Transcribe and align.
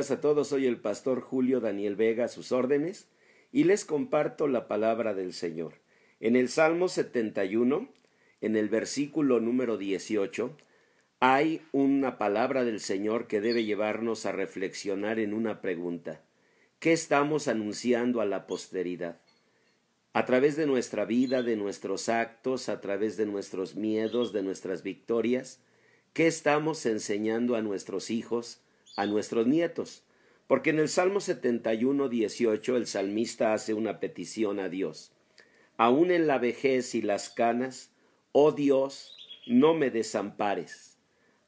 días 0.00 0.10
a 0.12 0.22
todos, 0.22 0.48
soy 0.48 0.64
el 0.64 0.78
pastor 0.78 1.20
Julio 1.20 1.60
Daniel 1.60 1.94
Vega 1.94 2.24
a 2.24 2.28
sus 2.28 2.52
órdenes 2.52 3.06
y 3.52 3.64
les 3.64 3.84
comparto 3.84 4.48
la 4.48 4.66
palabra 4.66 5.12
del 5.12 5.34
Señor. 5.34 5.74
En 6.20 6.36
el 6.36 6.48
Salmo 6.48 6.88
71, 6.88 7.86
en 8.40 8.56
el 8.56 8.70
versículo 8.70 9.40
número 9.40 9.76
18, 9.76 10.56
hay 11.18 11.60
una 11.72 12.16
palabra 12.16 12.64
del 12.64 12.80
Señor 12.80 13.26
que 13.26 13.42
debe 13.42 13.64
llevarnos 13.64 14.24
a 14.24 14.32
reflexionar 14.32 15.18
en 15.18 15.34
una 15.34 15.60
pregunta. 15.60 16.22
¿Qué 16.78 16.94
estamos 16.94 17.46
anunciando 17.46 18.22
a 18.22 18.24
la 18.24 18.46
posteridad? 18.46 19.20
A 20.14 20.24
través 20.24 20.56
de 20.56 20.66
nuestra 20.66 21.04
vida, 21.04 21.42
de 21.42 21.56
nuestros 21.56 22.08
actos, 22.08 22.70
a 22.70 22.80
través 22.80 23.18
de 23.18 23.26
nuestros 23.26 23.76
miedos, 23.76 24.32
de 24.32 24.42
nuestras 24.42 24.82
victorias, 24.82 25.60
¿qué 26.14 26.26
estamos 26.26 26.86
enseñando 26.86 27.54
a 27.54 27.60
nuestros 27.60 28.10
hijos, 28.10 28.62
a 28.96 29.06
nuestros 29.06 29.46
nietos? 29.46 30.04
Porque 30.46 30.70
en 30.70 30.78
el 30.78 30.88
Salmo 30.88 31.20
71, 31.20 32.08
18 32.08 32.76
el 32.76 32.86
salmista 32.86 33.54
hace 33.54 33.74
una 33.74 34.00
petición 34.00 34.58
a 34.58 34.68
Dios. 34.68 35.12
Aún 35.76 36.10
en 36.10 36.26
la 36.26 36.38
vejez 36.38 36.94
y 36.94 37.02
las 37.02 37.30
canas, 37.30 37.92
oh 38.32 38.52
Dios, 38.52 39.16
no 39.46 39.74
me 39.74 39.90
desampares, 39.90 40.98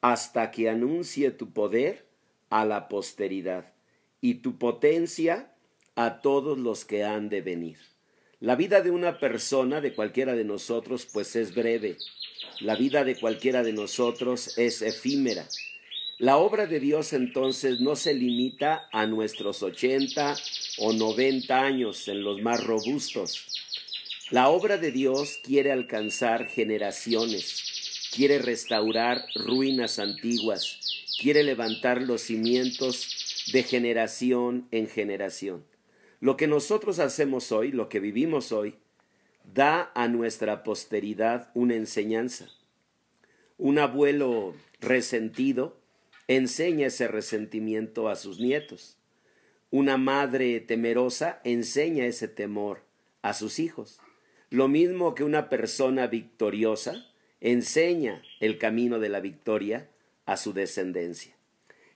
hasta 0.00 0.50
que 0.50 0.68
anuncie 0.68 1.30
tu 1.30 1.52
poder 1.52 2.06
a 2.50 2.64
la 2.64 2.88
posteridad 2.88 3.72
y 4.20 4.34
tu 4.34 4.58
potencia 4.58 5.54
a 5.94 6.20
todos 6.20 6.58
los 6.58 6.84
que 6.84 7.04
han 7.04 7.28
de 7.28 7.40
venir. 7.40 7.78
La 8.40 8.54
vida 8.54 8.82
de 8.82 8.92
una 8.92 9.18
persona, 9.18 9.80
de 9.80 9.94
cualquiera 9.94 10.34
de 10.34 10.44
nosotros, 10.44 11.06
pues 11.12 11.34
es 11.34 11.54
breve. 11.54 11.96
La 12.60 12.76
vida 12.76 13.02
de 13.02 13.18
cualquiera 13.18 13.64
de 13.64 13.72
nosotros 13.72 14.56
es 14.58 14.80
efímera. 14.82 15.48
La 16.20 16.36
obra 16.36 16.66
de 16.66 16.80
Dios 16.80 17.12
entonces 17.12 17.80
no 17.80 17.94
se 17.94 18.12
limita 18.12 18.88
a 18.90 19.06
nuestros 19.06 19.62
ochenta 19.62 20.34
o 20.78 20.92
noventa 20.92 21.62
años 21.62 22.08
en 22.08 22.24
los 22.24 22.42
más 22.42 22.64
robustos. 22.64 23.46
La 24.30 24.48
obra 24.48 24.78
de 24.78 24.90
Dios 24.90 25.38
quiere 25.44 25.70
alcanzar 25.70 26.48
generaciones, 26.48 28.10
quiere 28.12 28.40
restaurar 28.40 29.26
ruinas 29.36 30.00
antiguas, 30.00 30.80
quiere 31.20 31.44
levantar 31.44 32.02
los 32.02 32.22
cimientos 32.22 33.46
de 33.52 33.62
generación 33.62 34.66
en 34.72 34.88
generación. 34.88 35.64
Lo 36.18 36.36
que 36.36 36.48
nosotros 36.48 36.98
hacemos 36.98 37.52
hoy, 37.52 37.70
lo 37.70 37.88
que 37.88 38.00
vivimos 38.00 38.50
hoy, 38.50 38.74
da 39.54 39.92
a 39.94 40.08
nuestra 40.08 40.64
posteridad 40.64 41.52
una 41.54 41.76
enseñanza. 41.76 42.48
Un 43.56 43.78
abuelo 43.78 44.56
resentido 44.80 45.77
enseña 46.28 46.86
ese 46.86 47.08
resentimiento 47.08 48.08
a 48.08 48.16
sus 48.16 48.38
nietos. 48.38 48.96
Una 49.70 49.96
madre 49.96 50.60
temerosa 50.60 51.40
enseña 51.44 52.06
ese 52.06 52.28
temor 52.28 52.82
a 53.22 53.34
sus 53.34 53.58
hijos. 53.58 54.00
Lo 54.50 54.68
mismo 54.68 55.14
que 55.14 55.24
una 55.24 55.48
persona 55.48 56.06
victoriosa 56.06 57.06
enseña 57.40 58.22
el 58.40 58.58
camino 58.58 58.98
de 58.98 59.08
la 59.08 59.20
victoria 59.20 59.88
a 60.26 60.36
su 60.36 60.52
descendencia. 60.52 61.34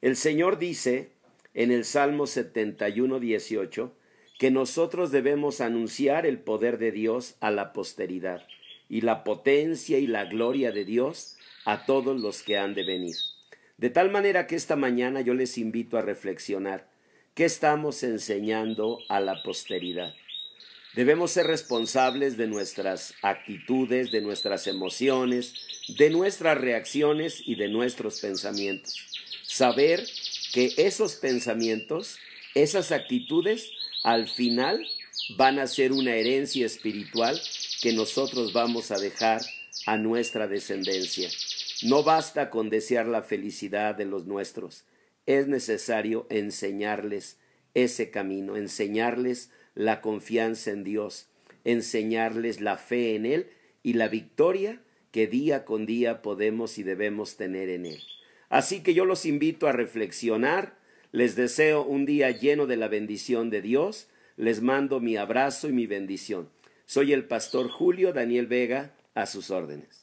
El 0.00 0.16
Señor 0.16 0.58
dice 0.58 1.10
en 1.54 1.70
el 1.70 1.84
Salmo 1.84 2.26
71, 2.26 3.20
18, 3.20 3.92
que 4.38 4.50
nosotros 4.50 5.12
debemos 5.12 5.60
anunciar 5.60 6.26
el 6.26 6.38
poder 6.40 6.78
de 6.78 6.90
Dios 6.90 7.36
a 7.40 7.50
la 7.50 7.72
posteridad 7.72 8.46
y 8.88 9.02
la 9.02 9.22
potencia 9.22 9.98
y 9.98 10.06
la 10.06 10.24
gloria 10.24 10.72
de 10.72 10.84
Dios 10.84 11.36
a 11.64 11.86
todos 11.86 12.20
los 12.20 12.42
que 12.42 12.58
han 12.58 12.74
de 12.74 12.84
venir. 12.84 13.14
De 13.82 13.90
tal 13.90 14.12
manera 14.12 14.46
que 14.46 14.54
esta 14.54 14.76
mañana 14.76 15.22
yo 15.22 15.34
les 15.34 15.58
invito 15.58 15.98
a 15.98 16.02
reflexionar 16.02 16.88
qué 17.34 17.44
estamos 17.44 18.04
enseñando 18.04 19.00
a 19.08 19.18
la 19.18 19.42
posteridad. 19.42 20.14
Debemos 20.94 21.32
ser 21.32 21.48
responsables 21.48 22.36
de 22.36 22.46
nuestras 22.46 23.12
actitudes, 23.22 24.12
de 24.12 24.20
nuestras 24.20 24.68
emociones, 24.68 25.54
de 25.98 26.10
nuestras 26.10 26.58
reacciones 26.58 27.42
y 27.44 27.56
de 27.56 27.66
nuestros 27.66 28.20
pensamientos. 28.20 28.94
Saber 29.42 30.06
que 30.52 30.72
esos 30.76 31.16
pensamientos, 31.16 32.20
esas 32.54 32.92
actitudes 32.92 33.68
al 34.04 34.28
final 34.28 34.86
van 35.36 35.58
a 35.58 35.66
ser 35.66 35.90
una 35.90 36.14
herencia 36.14 36.66
espiritual 36.66 37.36
que 37.80 37.92
nosotros 37.92 38.52
vamos 38.52 38.92
a 38.92 39.00
dejar 39.00 39.40
a 39.86 39.96
nuestra 39.96 40.46
descendencia. 40.46 41.28
No 41.82 42.02
basta 42.02 42.50
con 42.50 42.70
desear 42.70 43.06
la 43.06 43.22
felicidad 43.22 43.94
de 43.94 44.04
los 44.04 44.26
nuestros, 44.26 44.84
es 45.26 45.46
necesario 45.46 46.26
enseñarles 46.30 47.38
ese 47.74 48.10
camino, 48.10 48.56
enseñarles 48.56 49.50
la 49.74 50.00
confianza 50.00 50.70
en 50.70 50.84
Dios, 50.84 51.28
enseñarles 51.64 52.60
la 52.60 52.76
fe 52.76 53.14
en 53.14 53.26
Él 53.26 53.50
y 53.82 53.94
la 53.94 54.08
victoria 54.08 54.80
que 55.10 55.26
día 55.26 55.64
con 55.64 55.86
día 55.86 56.22
podemos 56.22 56.78
y 56.78 56.82
debemos 56.82 57.36
tener 57.36 57.68
en 57.68 57.86
Él. 57.86 58.00
Así 58.48 58.82
que 58.82 58.94
yo 58.94 59.04
los 59.04 59.26
invito 59.26 59.66
a 59.66 59.72
reflexionar, 59.72 60.76
les 61.12 61.36
deseo 61.36 61.84
un 61.84 62.06
día 62.06 62.30
lleno 62.30 62.66
de 62.66 62.76
la 62.76 62.88
bendición 62.88 63.50
de 63.50 63.60
Dios. 63.60 64.08
Les 64.36 64.62
mando 64.62 64.98
mi 64.98 65.16
abrazo 65.16 65.68
y 65.68 65.72
mi 65.72 65.86
bendición. 65.86 66.48
Soy 66.86 67.12
el 67.12 67.24
pastor 67.24 67.68
Julio 67.68 68.14
Daniel 68.14 68.46
Vega, 68.46 68.94
a 69.14 69.26
sus 69.26 69.50
órdenes. 69.50 70.01